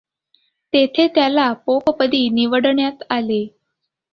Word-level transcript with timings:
तेथे 0.73 1.07
त्याला 1.07 1.51
पोपपदी 1.65 2.27
निवडण्यात 2.29 3.03
आले. 3.09 3.45